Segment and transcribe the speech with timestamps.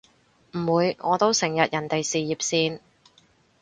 [0.55, 2.79] 唔會，我都成日人哋事業線